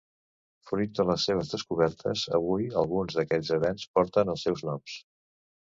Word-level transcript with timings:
Fruit 0.69 0.95
de 0.99 1.05
les 1.09 1.25
seves 1.29 1.51
descobertes, 1.51 2.25
avui 2.39 2.67
alguns 2.85 3.19
d'aquells 3.21 3.53
avencs 3.61 3.89
porten 3.99 4.37
els 4.37 4.49
seus 4.49 4.71
noms. 4.73 4.99